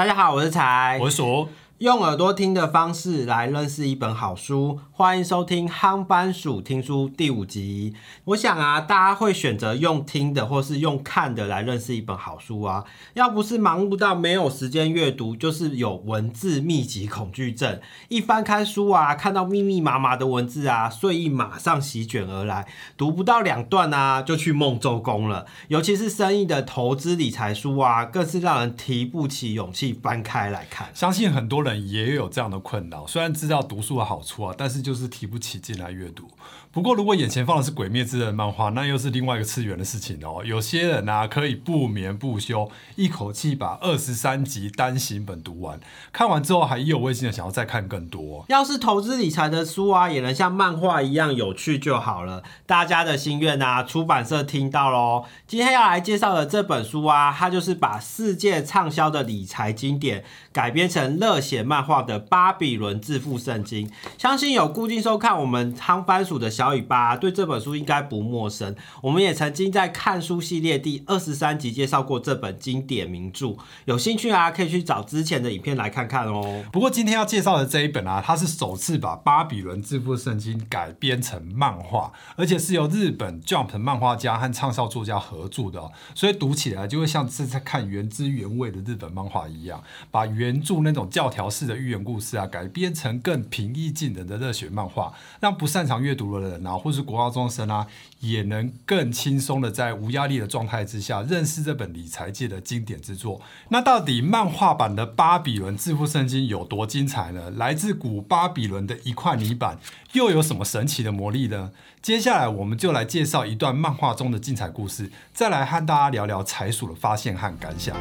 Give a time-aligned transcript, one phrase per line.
[0.00, 1.46] 大家好，我是才，我是鼠。
[1.80, 7.94] 用耳朵听的方式来认识一本好书，欢迎收听《夯班鼠听书》第五集。
[8.26, 12.84] 我想啊，大家会选择用听的或是用看的来认识一本好书啊。
[13.14, 17.80] 要不是忙碌到没有时间阅读，就是有文字密集恐惧症。
[18.08, 22.68] 一翻开书啊，看到密密麻麻的文字啊，睡意马上席卷而来，
[22.98, 25.46] 读不到两段啊，就去梦周公了。
[25.68, 30.90] 尤其是生意的投资理财书啊，更是让人提不起勇气翻开来看。
[30.92, 31.69] 相信很多人。
[31.74, 36.28] 也有这样的困扰，虽然知道读书的好处啊，但是就是提不起劲来阅读。
[36.72, 40.40] 不过，如果眼前放的是《鬼灭之刃》漫画，那又是另外一个次元的事情哦。
[40.44, 45.80] 有些人啊，可以不眠不休，一口气把二十三集单行本读完，
[46.12, 48.44] 看完之后还意犹未尽的想要再看更多。
[48.48, 52.44] 要是投资理财的书啊，也能像漫画一样有趣就好了。
[52.66, 55.24] 大家的心愿啊，出版社听到喽。
[55.48, 63.88] 今天要来介绍的这本书啊，它就是把世界畅销的理财经典改编成热血漫画的《巴比伦致富圣经》。
[64.18, 66.50] 相信有固定收看我们汤番薯的。
[66.50, 76.64] 小尾巴对这本书应该不陌生，我们也曾经在看书系列第二十三集介绍过这本经典名著，有兴趣啊可以去找之前的影片来看看哦。
[76.72, 96.66] 不过今天要介绍的这一本啊，它是首次把《巴比伦致富圣经》改编成漫画，而且是由日本 Jump 漫画家和畅销作家合著的，所以读起来就会像是在看原汁原味的日本漫画一样，把原原著那种教条式的寓言故事啊，改编成更平易近人的热血漫画，让不擅长阅读的人。
[96.66, 97.86] 啊，或是国高中生啊，
[98.20, 103.42] 也能更轻松的在无压力的状态之下，认识这本理财界的经典之作。
[103.68, 107.50] 那到底漫画版的《巴比伦致富圣经》有多精彩呢？
[107.50, 109.78] 来自古巴比伦的一块泥板，
[110.12, 111.72] 又有什么神奇的魔力呢？
[112.00, 117.94] 接下来，我们就来介绍一段漫画中的精彩故事，再来和大家聊聊财鼠的发现和感想。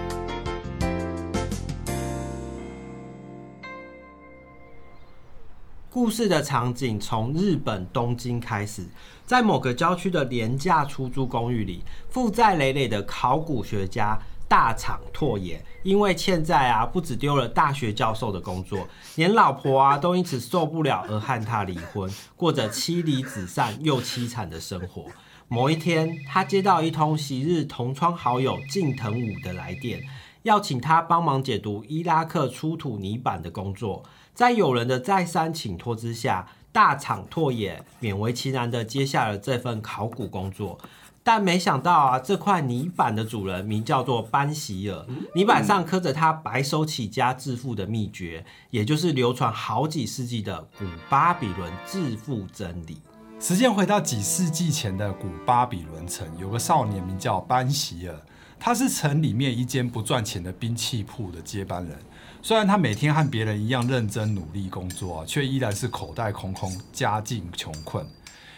[5.91, 8.85] 故事的场景从日本东京开始，
[9.25, 14.16] 在某个郊区的廉价出租公寓里，负债累累的考古学家
[14.47, 25.05] 大厂拓也，因为欠债啊，不止丢了大学教授的工作，连老婆啊都因此受不了而和他离婚，过着妻离子散又凄惨的生活。
[25.47, 30.03] 某一天，他接到一通昔日同窗好友近藤武的来电，
[30.44, 34.03] 要请他帮忙解读伊拉克出土泥板的工作。
[34.33, 40.79] 在友人的再三请托之下，大厂拓也勉为其难的接下了这份考古工作。
[41.22, 45.05] 但没想到啊，这块泥板的主人名叫做班席尔，
[45.35, 52.99] 泥板上刻着他白手起家致富的秘诀，也就是流传好几世纪的古巴比伦致富真理。
[53.39, 58.16] 时间回到几世纪前的古巴比伦城，有个少年名叫班席尔，
[58.59, 61.97] 他是城里面一间不赚钱的兵器铺的接班人。
[62.42, 68.06] 虽然他每天和别人一样认真努力工作，却依然是口袋空空，家境穷困。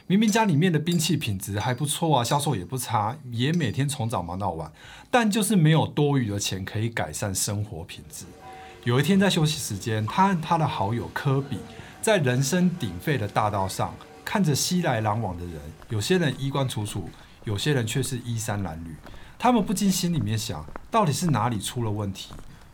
[0.07, 4.71] 明明家里面的兵器品质还不错啊，销售也不差，也每天从早忙到晚，
[5.09, 8.25] 但就是没有多余的钱可以改善生活品质。
[8.83, 11.57] 有一天在休息时间，他和他的好友科比
[12.01, 13.95] 在人声鼎沸的大道上，
[14.25, 15.55] 看着熙来攘往的人，
[15.89, 17.09] 有些人衣冠楚楚，
[17.45, 18.87] 有些人却是衣衫褴褛。
[19.43, 22.31] 他们不禁心里面想，到底是哪里出了问题？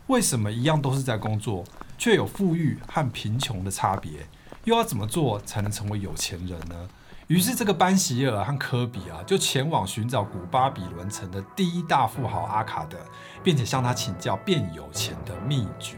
[0.08, 1.64] 为什么一样都是在工作，
[1.96, 4.26] 却有富裕和贫穷的差别？
[4.64, 6.86] 又要怎么做才能成为有钱人呢？
[7.28, 12.98] 于是，这个班席尔和科比啊，就前往寻找古巴比伦城的第一大富豪阿卡德，
[13.42, 15.96] 并且向他请教变有钱的秘诀。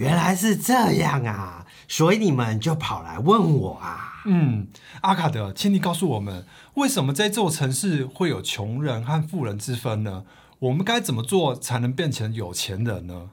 [0.00, 4.22] 原来是这样啊，所以你们就跑来问我啊？
[4.24, 4.66] 嗯，
[5.02, 10.24] 阿卡德，请你告诉我们，为什么这座城市会有穷人和富人之分呢？
[10.60, 13.28] 我们该怎么做才能变成有钱人呢？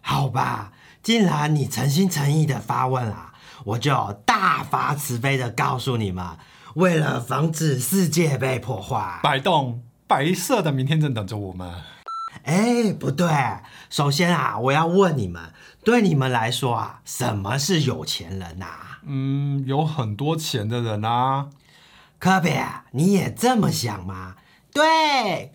[0.00, 3.32] 好吧，既然你诚心诚意的发问啊，
[3.64, 6.26] 我就大发慈悲的告诉你们：
[6.74, 11.72] 为了防止世界被破坏，百栋白色的明天正等着我们。
[12.44, 13.28] 哎，不对，
[13.90, 18.66] 首先啊，我要问你们，对你们来说啊，什么是有钱人呐？
[19.06, 21.48] 嗯，有很多钱的人啊。
[22.18, 22.50] 科比，
[22.92, 24.34] 你也这么想吗？
[24.72, 25.52] 对。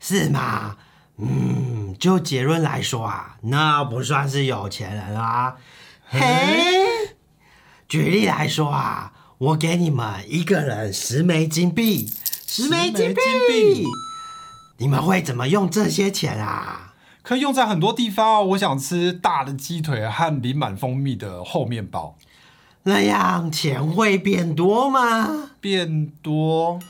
[0.00, 0.76] 是吗？
[1.18, 5.56] 嗯，就结论来说啊，那不算是有钱人啊。
[6.08, 6.18] 嘿，
[7.86, 12.10] 举例来说啊，我给你们一个人十枚金币，
[12.46, 13.86] 十枚金币，
[14.78, 16.89] 你们会怎么用这些钱啊？
[17.22, 18.48] 可以用在很多地方。
[18.48, 22.16] 我想吃大的鸡腿和淋满蜂蜜的厚面包。
[22.84, 25.50] 那样钱会变多吗？
[25.60, 26.80] 变多。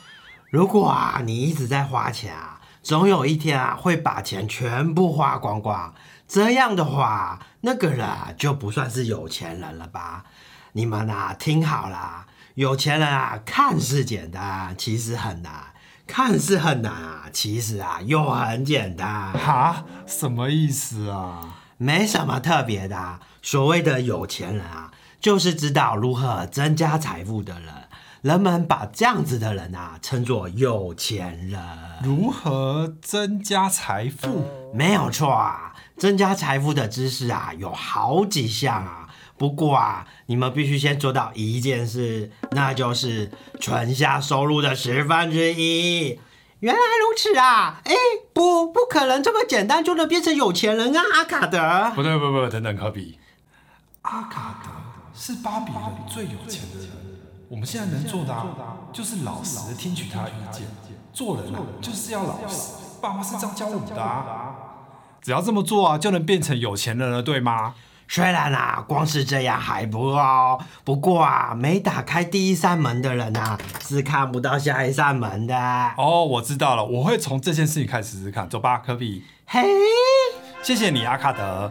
[0.51, 2.61] 如果啊，你一直在花钱啊。
[2.83, 5.93] 总有一天啊会把钱全部花光光。
[6.27, 10.25] 这样的话，那个人啊就不算是有钱人了吧？
[10.73, 15.53] 你们啊听好啦，有钱人啊看似简单，其实很难；
[16.11, 19.33] 看似很难啊，其实啊又很简单。
[19.33, 21.55] 哈，什么意思啊？
[21.77, 23.21] 没什么特别的啊。
[23.41, 24.91] 所谓的有钱人啊，
[25.21, 27.73] 就是知道如何增加财富的人。
[28.23, 31.59] 人们把这样子的人啊称作有钱人。
[32.03, 34.45] 如何增加财富？
[34.75, 39.00] 没有错啊，增加财富的知识啊有好几项啊。
[39.41, 46.21] 不过啊，你们必须先做到一件事，那就是存下收入的十分之一。
[46.59, 47.81] 原来如此啊！
[47.87, 47.95] 哎，
[48.35, 51.59] 不，不可能这么简单就能变成有钱人啊，阿卡德。
[51.95, 53.19] 不对，不不，等等，科比，
[54.03, 54.69] 阿卡德
[55.19, 56.91] 是巴比伦最有钱的人。
[57.49, 60.67] 我们现在能做的啊，就是老实的听取他的意见。
[61.15, 62.75] 做人啊，就是要老实。
[63.01, 64.55] 爸妈是这样教我们的啊。
[65.23, 67.75] 只要这么做啊，就能变成有钱人了，对吗？
[68.13, 70.61] 虽然啊，光是这样还不够。
[70.83, 75.57] 不过啊，没打开第一扇门的人啊，是看不到下一扇门的。
[75.97, 78.51] 哦，我知道了，我会从这件事情开始试试看。
[78.51, 79.23] 走吧，科比。
[79.47, 79.63] 嘿，
[80.61, 81.71] 谢谢你，阿卡德。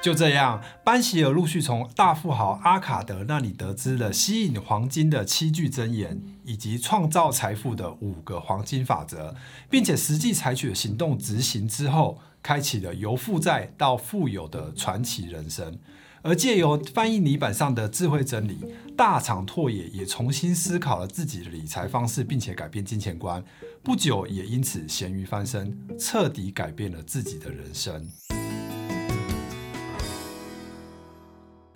[0.00, 9.34] 就这样，班希尔陆续从大富豪阿卡德那里得知了吸引黄金的七句真言，以及创造财富的五个黄金法则，
[9.68, 15.78] 并且实际采取了行动执行之后，开启了由负债到富有的传奇人生。
[16.22, 18.58] 而借由翻译泥板上的智慧真理，
[18.94, 23.42] 大厂拓也也重新思考了自己的理财方式，并且改变金钱观。
[23.82, 28.06] 不久，也因此咸鱼翻身，彻底改变了自己的人生。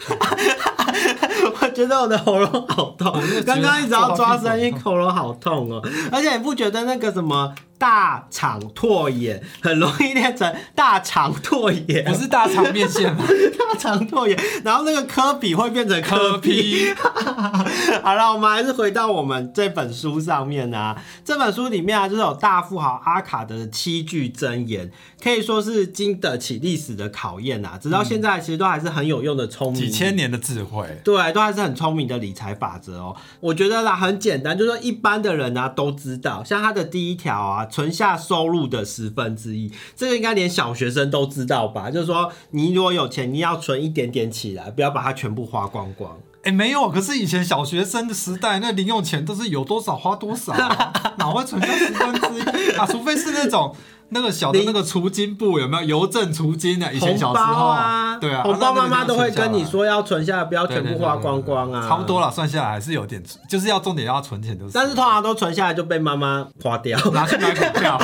[1.61, 5.81] 我觉得我的喉咙好痛，刚刚一直要抓声音，喉咙好痛哦。
[6.13, 12.05] 而且你不觉得那个什么大肠拓眼很容易念成大肠拓眼？
[12.05, 13.25] 不是大肠面线吗？
[13.59, 16.87] 大肠拓眼，然后那个科比会变成科比。
[18.03, 20.97] 好了，我们还是回到我们这本书上面啊。
[21.25, 24.91] 这本书里面啊，就是有大富豪阿卡德的七句真言，
[25.23, 27.79] 可以说是经得起历史的考验啊。
[27.81, 33.17] 直到现在，其实都还是很有用的聪明，几千年的智慧，对，都还是很聪明的理财法则哦。
[33.41, 41.91] 我觉得啦，很简单，就是说一般的人啊都知道，像他的第一条啊，存下收入的十分之一，这个应该连小学生都知道吧？
[41.91, 46.19] 就是说，你如果有钱，你要存一点点起来，不要把它全部花光光。
[46.43, 50.53] 哎，没有，可是以前小学生的时代，那零用钱都是有多少花多少，
[51.17, 52.87] 哪会存下十分之一啊？
[52.87, 53.75] 除非是那种。
[54.11, 56.93] 那个小的那个除金簿有没有邮政除金的？
[56.95, 61.89] 以前小时候啊，对啊，红包妈妈都会跟你说要存下来，不要全部花光光啊。
[61.89, 64.73] 差不多了，算下来还是有点，就是要重点要存钱，就是。
[64.73, 68.01] 但是通常都存下来就被妈妈花掉，拿去买股票。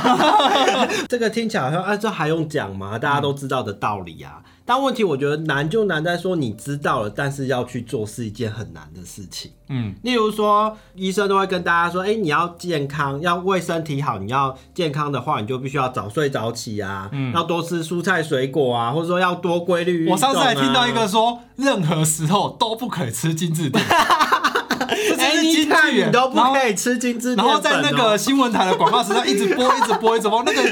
[1.08, 2.99] 这个听起来好像，哎，这还用讲吗？
[2.99, 4.43] 大家都知道的道理啊。
[4.64, 9.53] 但问题我觉得难就难在说你知道了，但是要去做是一件很难的事情。
[9.70, 17.32] 嗯，例如说医生都会跟大家说，哎，你要健康，要为身体好，你要健康的话，你就必须要早睡早起啊，嗯。
[17.32, 23.82] 要多吃蔬菜水果啊，或者说要多规律我上次还听到一个说，任何时候都不可以吃精致淀
[25.19, 30.43] 哎，你看你都不可以吃精致然后在那个新闻台的广告时上一直播，一直播，一直播。
[30.43, 30.62] 那个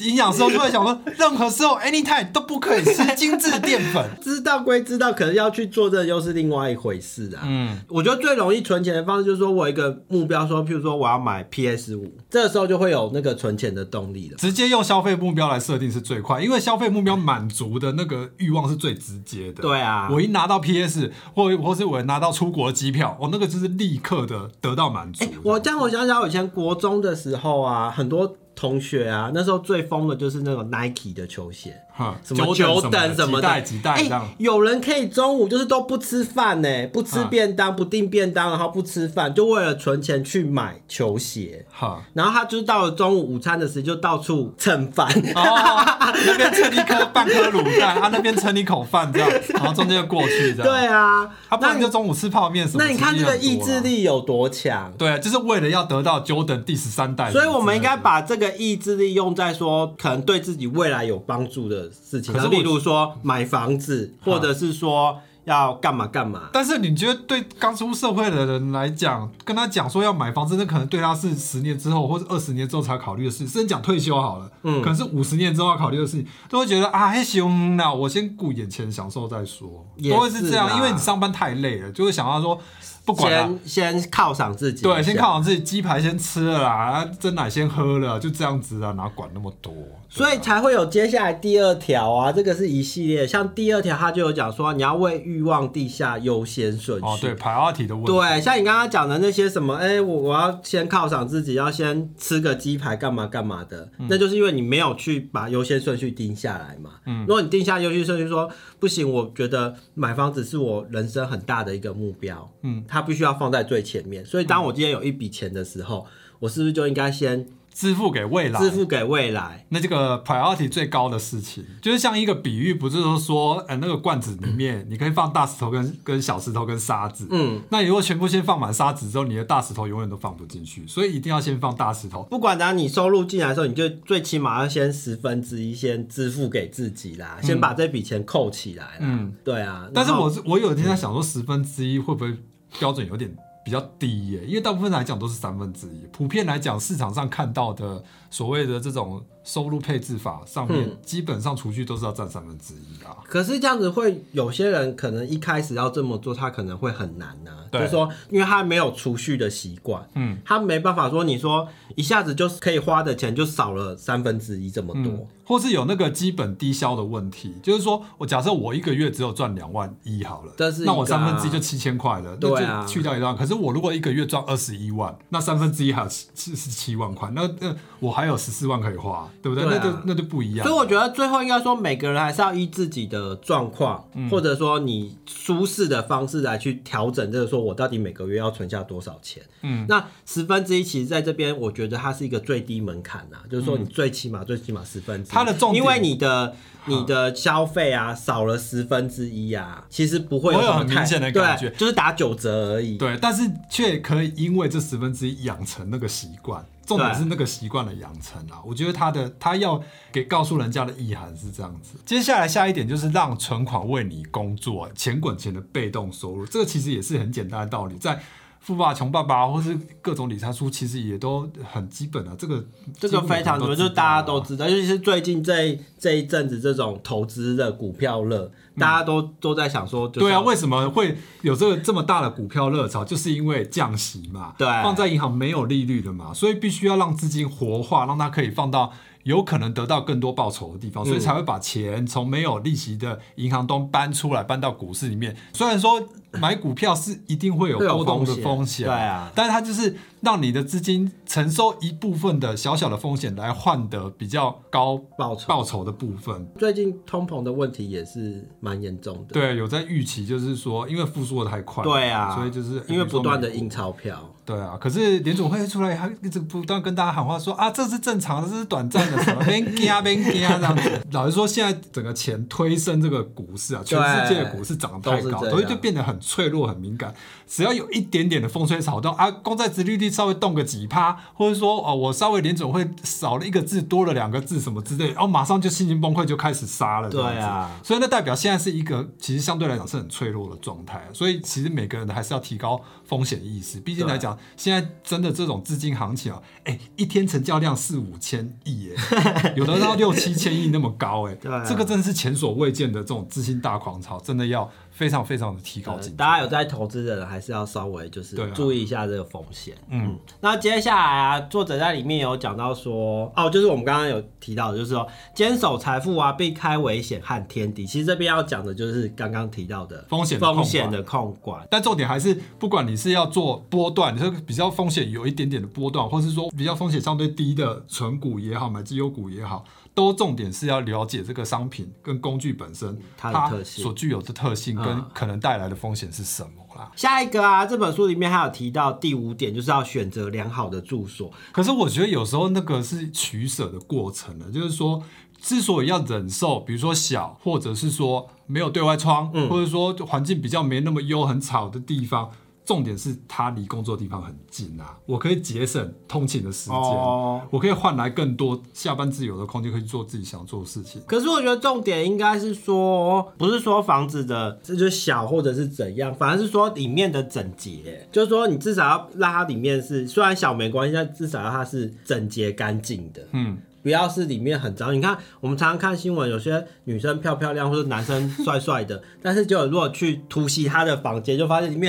[0.00, 4.04] 营养师就会想说，任何时候，anytime 都不可以吃精致淀粉。
[4.22, 7.42] 知道归知道，可是要去做，这又是另外一回事啊。
[7.46, 14.36] 嗯，我觉得最容易存钱的方式就是说我一个目标，说譬如说我要买 PS 五，这个时候就会有那个存钱的动力了。
[14.36, 19.62] 直接用消费目标来设定是最快，因为消费目标满足的那个欲望是最直接的。
[19.62, 24.18] 对啊，我一拿到 PS 或或是我拿到出国的机票，我那个就是立刻。
[24.28, 25.24] 的得到满足。
[25.42, 31.80] 我这样我想想，我以前国中的时候啊，很多同学啊，那时候最疯的就是那种 Nike 的球鞋。
[32.22, 41.66] 什么九等什么的，哎，有人可以中午就是都不吃饭呢，不吃便当，不订便当，然后不吃饭，就为了存钱去买球鞋。
[41.72, 45.08] 哈，然后他就是到了中午午餐的时候，就到处蹭饭。
[45.34, 50.72] 哦那边蹭一颗半颗卤蛋，他那边蹭一口饭，这样， 然后中间就过去，这样。
[50.72, 52.84] 对啊，他不然就中午吃泡面什么。
[52.84, 54.92] 那你看这个意志力有多强？
[54.96, 57.32] 对啊，就是为了要得到九等第十三代。
[57.32, 61.88] 所以我们应该把这个意志力用在说，可能对自己未来有帮助的。
[61.90, 66.48] 事情，可是例如说买房子，或者是说要干嘛干嘛。
[66.52, 73.46] 但是你觉得对刚出社会的人来讲，跟他讲说要买房子，那可能对他是十年之后或者二十年之后才考虑的事。
[73.46, 82.60] 甚至讲退休好了，嗯，可能是五十年之后要考虑的事情，都会觉得啊，还行，那我先顾眼前享受再说，都会是这样，因为你上班太累了，就会想到说。
[83.08, 83.50] 不管啦。
[83.64, 89.72] 先先犒赏自己，对，先犒赏自己，鸡排先吃了啦，蒸奶先喝了，就这样子啊，哪管那么多？
[90.10, 97.06] 所以才会有接下来第二条啊，这个是一系列，像第二条他就有讲说你要为欲望地下优先顺序。
[97.06, 104.06] 哦，对，priority 的问题，对，像你刚刚讲的那些什么，哎、我我要先犒赏自己，要先吃个鸡排，干嘛干嘛的，嗯。
[104.10, 106.92] 那就是因为你没有去把优先顺序定下来嘛。
[107.06, 114.24] 嗯，如果你定下优先顺序说不行，我觉得买房子是我人生很大的一个目标，嗯，它必须要放在最前面。
[114.24, 116.06] 所以当我今天有一笔钱的时候，
[116.40, 119.64] 我是不是就应该先支付给未来，支付给未来？
[119.68, 132.24] 那这个 priority 最高的事情，就是像一个比喻，不是说说，呃，那个罐子里面你可以放大石头跟跟小石头跟沙子，嗯，那你如果全部先放满沙子之后，你的大石头永远都放不进去，所以一定要先放大石头。
[132.24, 138.98] 不管当你收入进来的时候，你就最起码要先十分之一先支付给自己啦，先把这笔钱扣起来啦。
[139.02, 139.88] 嗯，对啊。
[139.94, 142.36] 但是我是我有一天在想说，十分之一会不会
[142.78, 143.34] 标准有点
[143.64, 144.44] 比较低耶？
[144.46, 153.16] 因为大部分来讲都是三分之一，普遍来讲市场上看到的所谓的这种收入配置法上面，嗯基本上储蓄都是要占三分之一啊。
[153.24, 165.26] 可是这样子会有些人可能一开始要这么做，他可能会很难呐、对就是说，因为他没有储蓄的习惯，嗯，他没办法说你说一下子就可以花的钱就少了三分之一这么多。
[165.48, 173.34] 或是有那个基本低消的问题，就是说我假设我一个月只有赚两万一好了，但是啊那我三分之一就七千块了，对就去掉一万。
[173.34, 179.64] 可是我如果一个月赚二十一万，那三分之一还有七七十七万块，那那我还有十四万可以花，对不对？
[179.64, 180.78] 对啊那就那就不一样所以。
[180.78, 189.42] 我觉得最后应该说，每个人还是要依自己的状况，嗯或者说你舒适的方式来去调整这个，说我到底每个月要存下多少钱。
[189.62, 195.34] 嗯，那十分之一其实在这边，我觉得它是一个最低门槛呐、就是说你最起码、最起码十分之一。
[195.38, 196.54] 它的重点因为你的
[196.86, 202.96] 你的消费啊少了十分之一啊，其实不会有很明显的感觉，就是打九折而已。
[202.96, 206.64] 对，但是却可以因为这十分之一养成那个习惯。
[206.86, 209.78] 重点是那个习惯的养成啊，我觉得他的他要
[210.10, 211.98] 给告诉人家的意涵是这样子。
[212.06, 218.18] 接下来下一点就是让存款为你工作，钱滚钱的被动收入，这个其实也是很简单的道理，在。
[218.60, 222.34] 富爸爸穷爸爸，或是各种理财书，其实也都很基本啊。
[222.38, 222.64] 这个
[222.98, 233.04] 这个非常多，就是大家都知知道，尤其是最近这这一阵子这种投资的、股票热，大家都都在想说，就是嗯对啊，要为什么会有这个这么大的股票热潮？
[233.04, 238.92] 就是因为降息嘛，对放在银行没有利率的嘛，所以必须要让资金活化，让它可以放到
[239.28, 245.36] 有可能得到更多报酬的地方，所以才会把钱从没有利息的银行中搬出来，搬到股市里面。
[245.52, 255.46] 虽然说买股票是一定会有波动的风险对啊但是它就是让你的资金承受一部分的小小的风险，来换得比较高报酬。
[255.46, 256.48] 报酬的部分。
[256.58, 270.90] 最近通膨的问题也是蛮严重的，对，有在预期，就是说，因为复苏的太快，对啊所以就是因为不断的印钞票，对啊，可是联总会出来，还一直不断跟大家喊话说啊，这是正常的，这是短暂的，什么边加边加这样子。
[271.10, 277.12] 老实说，现在整个钱推升这个股市啊，全世界的股市涨得太高，所以就变得很脆弱、很敏感。
[277.46, 287.10] 只要有一点点的风吹草动啊，公债殖利率稍微动个几趴，或者说哦，我稍微联总会少了一个字，多了两个字什么之类，然哦，马上就心情崩溃，就开始杀了。
[287.10, 293.78] 对啊所以那代表现在是一个其实相对来讲是很脆弱的状态，所以其实每个人还是要提高风险意识。
[293.80, 298.96] 毕竟来讲，现在真的这种资金行情啊，哎、一天成交量四五千亿耶，
[299.56, 306.10] 有的到六七千亿那么高哎， 对啊这个真的是前所未见的这种资金大狂潮，真的要非常非常的提高警觉。
[306.10, 309.74] 呃大家有在投资的人还是要稍微就是注意一下这个风险。
[309.88, 317.86] 嗯，那接下来啊，作者在里面有讲到说，哦，就是我们刚刚有提到的，就是说坚守财富啊，避开危险和天敌。
[317.86, 321.66] 其实这边要讲的就是刚刚提到的风险的控管风险的控管。
[321.70, 336.90] 但重点还是，不管你是要做波段，你是比较风险有一点点的波段，或是说比较风险相对低的纯股也好，买绩优股也好，都重点是要了解这个商品跟工具本身它的特性所具有的特性跟嗯可能带来的风险是什么啦。
[336.96, 341.30] 下一个啊，这本书里面还有提到第五点，就是要选择良好的住所。
[341.52, 345.02] 可是我觉得有时候那个是取舍的过程了，就是说，
[345.40, 352.30] 之所以要忍受，比如说小，或者是说没有对外窗，嗯或者说环境比较没那么优、很吵的地方。
[352.68, 361.00] 重点是它离工作地方很近啊，我可以节省通勤的时间，哦我可以换来更多下班自由的空间，可以做自己想做的事情。
[361.06, 373.22] 可是我觉得重点应该是说，不是说房子的这就小或者是怎样，反而是说里面的整洁，就是说你至少要让它里面是虽然小没关系，但至少要它是整洁干净的。
[373.32, 374.94] 嗯，不要是里面很脏。
[374.94, 381.88] 你看，我们常常看新闻，有些女生漂漂亮或者男生帅帅的， 但是就如果去突袭他的房间，就发现里面。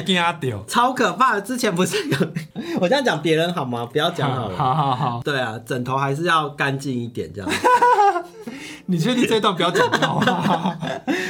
[0.68, 1.42] 超可怕的。
[1.42, 2.18] 之前不是有，
[2.80, 3.86] 我这样讲别人好吗？
[3.86, 4.56] 不要讲好了。
[4.58, 7.50] 好好好，对啊，枕头还是要干净一点，这样。
[8.88, 10.76] 你确定这段不要剪掉吗？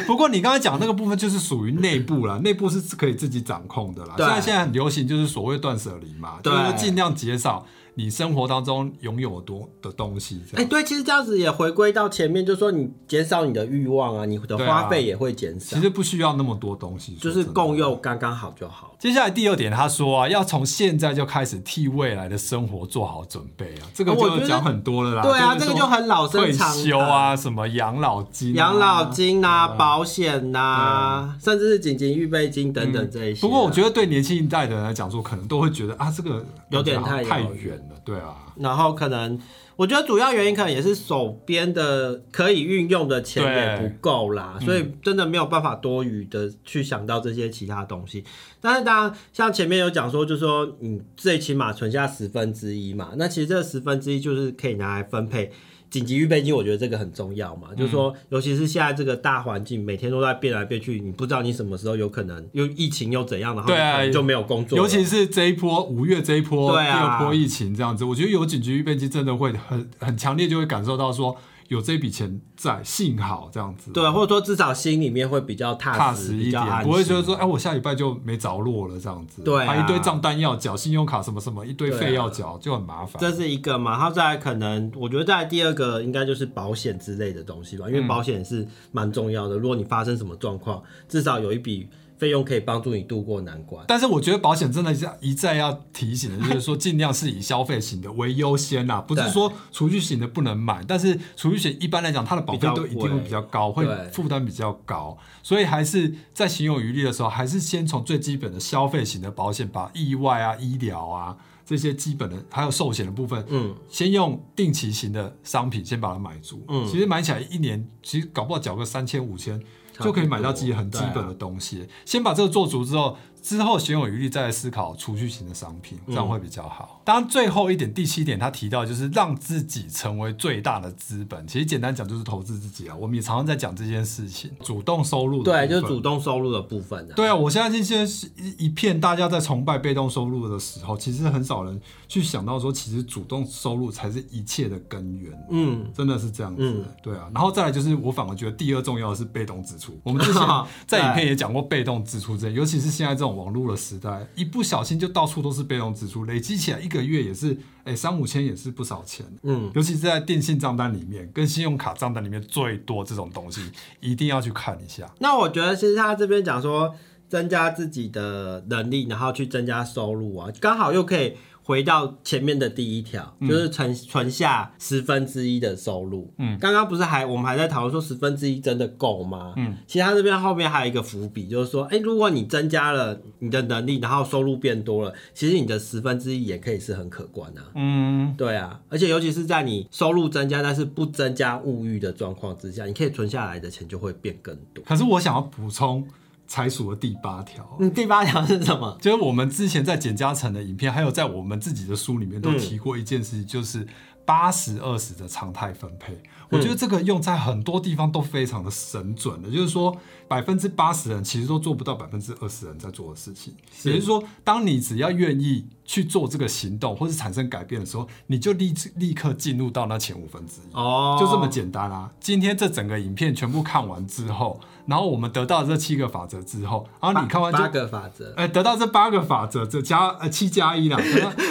[0.08, 4.14] 不过你刚才讲那个部分就是属于内部啦，内部是可以自己掌控的啦。
[4.16, 7.66] 对现在现在很流行就是所谓断舍离嘛，就对是说尽量减少
[8.00, 10.42] 你生活当中拥有多的东西。
[10.54, 18.96] 哎、样，对，其实这样子也回归到前面，就说你减少你的欲望啊，你的花费也会减少，其实不需要那么多东西，就是共用刚刚好就好。
[18.98, 25.22] 接下来第二点，他说啊，要从现在就开始替未来的生活做好准备啊，这个我就讲很多了啦。
[25.22, 37.89] 对啊，这个就很老生常谈休啊，什么养老金、养老、金呐、保险呐、甚至是紧急预备金等等这一些啊、不过我觉得对年轻一代的人来讲说，可能都会觉得啊，这个有点太太远了。
[38.10, 39.40] 对啊，然后可能，
[39.76, 48.24] 我觉得主要原因可能也是手边的可以运用的钱也不够啦，所以真的没有办法多余的去想到这些其他东西。
[48.60, 55.52] 但是当然，像前面有讲说，就是说你最起码存下十分之一嘛，那其实这十分之一就是可以拿来分配。
[55.90, 64.84] 紧急预备金，我觉得这个很重要嘛，就是说，尤其是现在这个大环境，每天都在变来变去，你不知道你什么时候有可能又疫情又怎样，然后对啊你就没有工作了。
[64.84, 71.36] 尤其是这一波五月这一波、第二波疫情这样子，我觉得有紧急预备金真的会很很强烈，就会感受到说
[71.70, 73.92] 有这笔钱在，幸好这样子。
[73.92, 83.22] 对，或者说至少心里面会比较踏踏实，一点，不会觉得说，哎，我下礼拜就没着落了这样子，对啊还一堆账单要缴，信用卡什么什么一堆费要缴，就很麻烦。
[83.22, 89.56] 这是一个嘛，然后再来可能，我觉得再来第二个应该就是保险之类的东西吧，因为保险是蛮重要的。
[89.56, 91.88] 如果你发生什么状况，至少有一笔
[92.20, 93.84] 费用可以帮助你度过难关。
[93.88, 99.32] 但是我觉得保险真的是一再要提醒的，就是说尽量是以消费型的为优先啦，不是对。
[99.32, 116.86] 说储蓄型的不能买，但是储蓄型一般来讲它的保费都一定会比较高，会对负担比较高，所以还是在行有余力的时候，还是先从最基本的消费型的保险，把意外啊、医疗啊这些基本的还有寿险的部分，嗯，先用定期型的商品先把它买足，嗯。
[116.86, 119.62] 其实买起来一年其实搞不好缴个三千五千。
[120.00, 121.88] 就可以买到自己很基本的东西。
[122.06, 127.02] 先把这个做足之后，之后闲有余力再来思考储蓄型的商品，这样会比较好。
[127.06, 131.48] 当然，最后一点，第七点，他提到就是让自己成为最大的资本。
[131.48, 132.96] 其实简单讲就是投资自己啊。
[132.96, 137.14] 我们也常常在讲这件事情，主动收入的对，就是主动收入的部分啊。
[137.16, 145.48] 对啊，我相信现在是一一片大家在崇拜被动收入的时候，其实很少人去想到说，其实主动收入才是一切的根源。
[145.50, 147.30] 嗯，真的是这样子，嗯对啊。
[147.34, 149.89] 然后再来就是，我反而觉得第二重要的是被动支出。
[150.04, 150.42] 我们之前
[150.86, 159.26] 在影片也讲过被动支出这件，尤其是现在这种网络的时代，一不小心就到处都是被动支出，累积起来一个月也是，哎，三五千也是不少钱。
[159.44, 163.62] 嗯，尤其是在电信账单里面跟信用卡账单里面最多这种东西，
[164.00, 165.10] 一定要去看一下。
[165.20, 166.94] 那我觉得其实他这边讲说
[167.28, 171.36] 增加自己的能力，然后去增加收入啊，刚好又可以
[171.70, 176.34] 回到前面的第一条，就是存存下十分之一的收入。
[176.40, 179.54] 嗯，刚刚不是还我们还在讨论说十分之一真的够吗？
[179.56, 187.62] 嗯，其实他这边后面还有一个伏笔，就是说，哎、如果你增加了你的能力，然后收入变多了，其实你的十分之一也可以是很可观啊。
[187.76, 194.84] 嗯，对啊，而且尤其是在你收入增加，但是不增加物欲的状况之下，你可以存下来的钱就会变更多。
[194.86, 196.04] 可是我想要补充
[196.50, 198.98] 财属的第八条，嗯，第八条是什么？
[199.00, 203.88] 就是我们之前在简家成的影片，还有在我们自己的书里面都提过一件事情，就是
[204.26, 206.20] 八十二十的常态分配。
[206.50, 209.96] 我觉得这个用在很多地方都非常的神准的，就是说
[210.28, 213.54] 百分之八十人其实都做不到百分之二十人在做的事情。
[213.84, 220.72] 也就是说，当你只要愿意去做这个行动或是产生改变的时候，你就立立刻进入到那前五分之一。
[220.72, 222.12] 哦就这么简单啊！
[222.20, 231.00] 今天这整个影片全部看完之后，然后我们得到这七个法则之后，然后你看完就八个法则，哎、得到这八个法则，这加呃七加一啦，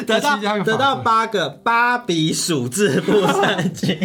[0.07, 3.99] 得到得到八个八比数字不三经。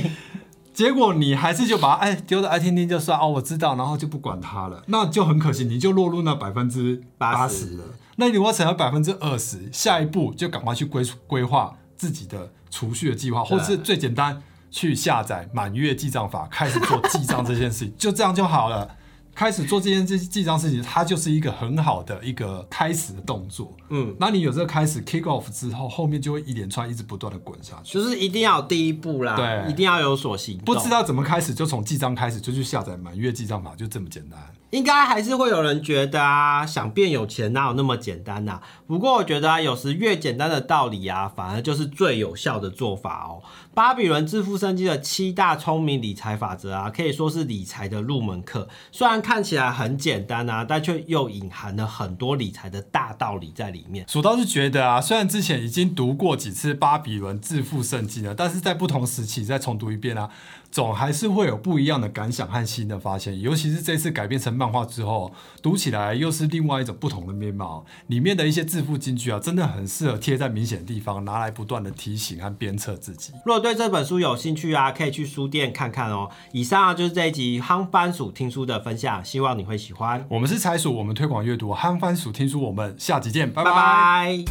[0.73, 7.83] 结果你还是就把它哎丢到爱听听就算哦，我知道，然后就不管它了，那就很可惜，你就落入那百分之八十了。
[8.15, 18.97] 那你如果乘到百分之二十，下一步就赶快去规规划自己的储蓄的计划，或是最简单去下载满月记账法，开始做记账这件事情， 就这样就好了。
[19.35, 23.75] 开始做这件记记账事情，它就是一个很好的一个开始的动作。
[23.95, 27.93] 嗯，那你有这个开始 kick off 之后，后面就会一连串一直不断的滚下去。
[27.93, 30.73] 就是一定要有第一步啦，对一定要有所行动。
[30.73, 34.39] 不知道怎么开始，就从记账开始，就去下载满月记账法，就这么简单。
[34.71, 43.43] 应该还是会有人觉得啊，想变有钱哪有那么简单呐、不过我觉得啊，有时越简单的道理啊，反而就是最有效的做法哦。
[43.75, 48.67] 巴比伦致富生机的七大聪明理财法则啊，可以说是理财的入门课。
[48.91, 54.05] 虽然看起来很简单啊，但却又隐含了很多理财的大道理在里面。
[54.07, 60.29] 蜀道是觉得啊，虽然之前已经读过几次巴比伦致富圣经了，但是在不同时期再重读一遍啊，
[60.73, 63.39] 总还是会有不一样的感想和新的发现。
[63.39, 65.31] 尤其是这次改编成漫画之后，
[65.61, 67.85] 读起来又是另外一种不同的面貌。
[68.07, 73.33] 里面的一些致富金句啊，真的很适合贴在明显的地方，拿来不断的提醒和鞭策自己。
[73.45, 76.31] 如果对这本书有兴趣啊，可以去书店看看哦。
[76.53, 80.25] 以上啊就是这一集夯番薯听书的分享，希望你会喜欢。
[80.27, 83.77] 我们是财鼠，我们推广阅读，憨番薯听书，我们下集见，拜拜拜。
[83.77, 84.45] 拜。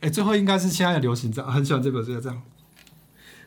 [0.00, 2.42] 哎、最后应该是现在的流行这样，很喜欢这本书这样，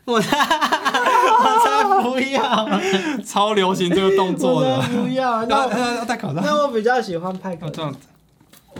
[0.04, 4.80] 我才我才不要，超流行这个动作的。
[4.80, 5.44] 才不要。
[5.46, 7.98] 那要我要要戴口罩，那我比较喜欢派克，要这样子。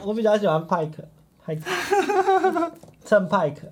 [0.03, 1.05] 我比较喜欢派克，
[1.45, 1.63] 派克，
[3.05, 3.69] 蹭派克。